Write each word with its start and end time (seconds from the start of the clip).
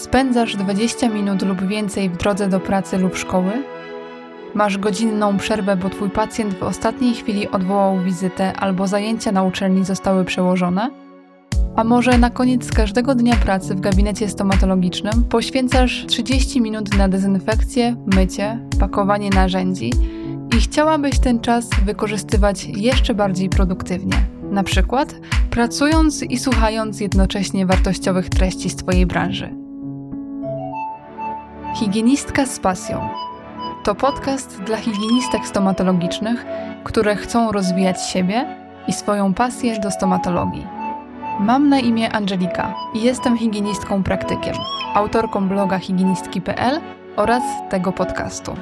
Spędzasz 0.00 0.56
20 0.56 1.08
minut 1.08 1.42
lub 1.42 1.66
więcej 1.66 2.10
w 2.10 2.16
drodze 2.16 2.48
do 2.48 2.60
pracy 2.60 2.98
lub 2.98 3.16
szkoły? 3.16 3.52
Masz 4.54 4.78
godzinną 4.78 5.38
przerwę, 5.38 5.76
bo 5.76 5.90
twój 5.90 6.10
pacjent 6.10 6.54
w 6.54 6.62
ostatniej 6.62 7.14
chwili 7.14 7.48
odwołał 7.48 8.00
wizytę 8.00 8.52
albo 8.52 8.86
zajęcia 8.86 9.32
na 9.32 9.42
uczelni 9.42 9.84
zostały 9.84 10.24
przełożone? 10.24 10.90
A 11.76 11.84
może 11.84 12.18
na 12.18 12.30
koniec 12.30 12.72
każdego 12.72 13.14
dnia 13.14 13.36
pracy 13.36 13.74
w 13.74 13.80
gabinecie 13.80 14.28
stomatologicznym 14.28 15.24
poświęcasz 15.24 16.04
30 16.06 16.60
minut 16.60 16.96
na 16.98 17.08
dezynfekcję, 17.08 17.96
mycie, 18.06 18.58
pakowanie 18.78 19.30
narzędzi 19.30 19.92
i 20.56 20.60
chciałabyś 20.60 21.18
ten 21.18 21.40
czas 21.40 21.70
wykorzystywać 21.84 22.64
jeszcze 22.64 23.14
bardziej 23.14 23.48
produktywnie? 23.48 24.16
Na 24.50 24.62
przykład 24.62 25.14
pracując 25.50 26.22
i 26.22 26.38
słuchając 26.38 27.00
jednocześnie 27.00 27.66
wartościowych 27.66 28.28
treści 28.28 28.70
z 28.70 28.76
Twojej 28.76 29.06
branży. 29.06 29.59
Higienistka 31.74 32.46
z 32.46 32.58
pasją. 32.58 33.08
To 33.84 33.94
podcast 33.94 34.62
dla 34.62 34.76
higienistek 34.76 35.46
stomatologicznych, 35.46 36.46
które 36.84 37.16
chcą 37.16 37.52
rozwijać 37.52 38.06
siebie 38.06 38.56
i 38.88 38.92
swoją 38.92 39.34
pasję 39.34 39.80
do 39.80 39.90
stomatologii. 39.90 40.66
Mam 41.40 41.68
na 41.68 41.78
imię 41.78 42.12
Angelika 42.12 42.74
i 42.94 43.02
jestem 43.02 43.38
higienistką 43.38 44.02
praktykiem, 44.02 44.54
autorką 44.94 45.48
bloga 45.48 45.78
higienistki.pl 45.78 46.80
oraz 47.16 47.42
tego 47.70 47.92
podcastu. 47.92 48.56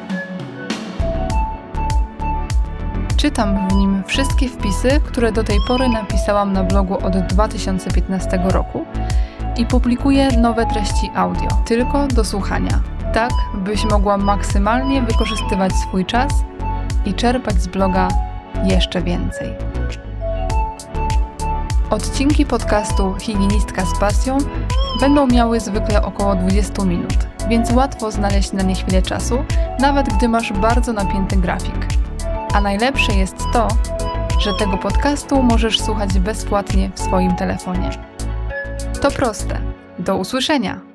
Czytam 3.16 3.68
w 3.68 3.74
nim 3.74 4.02
wszystkie 4.06 4.48
wpisy, 4.48 5.00
które 5.06 5.32
do 5.32 5.44
tej 5.44 5.58
pory 5.68 5.88
napisałam 5.88 6.52
na 6.52 6.64
blogu 6.64 7.06
od 7.06 7.18
2015 7.18 8.40
roku 8.44 8.84
i 9.56 9.66
publikuję 9.66 10.28
nowe 10.38 10.66
treści 10.66 11.10
audio, 11.14 11.48
tylko 11.66 12.06
do 12.06 12.24
słuchania, 12.24 12.80
tak 13.14 13.32
byś 13.54 13.84
mogła 13.84 14.18
maksymalnie 14.18 15.02
wykorzystywać 15.02 15.72
swój 15.72 16.06
czas 16.06 16.32
i 17.04 17.14
czerpać 17.14 17.62
z 17.62 17.66
bloga 17.66 18.08
jeszcze 18.64 19.02
więcej. 19.02 19.54
Odcinki 21.90 22.46
podcastu 22.46 23.14
Higienistka 23.20 23.86
z 23.86 23.98
pasją 23.98 24.38
będą 25.00 25.26
miały 25.26 25.60
zwykle 25.60 26.02
około 26.02 26.34
20 26.34 26.84
minut, 26.84 27.16
więc 27.48 27.72
łatwo 27.72 28.10
znaleźć 28.10 28.52
na 28.52 28.62
nie 28.62 28.74
chwilę 28.74 29.02
czasu, 29.02 29.44
nawet 29.80 30.08
gdy 30.08 30.28
masz 30.28 30.52
bardzo 30.52 30.92
napięty 30.92 31.36
grafik. 31.36 31.86
A 32.54 32.60
najlepsze 32.60 33.12
jest 33.12 33.36
to, 33.52 33.68
że 34.38 34.54
tego 34.54 34.76
podcastu 34.76 35.42
możesz 35.42 35.80
słuchać 35.80 36.18
bezpłatnie 36.18 36.90
w 36.94 37.00
swoim 37.00 37.36
telefonie. 37.36 37.90
To 39.00 39.10
proste. 39.10 39.60
Do 39.98 40.16
usłyszenia! 40.16 40.87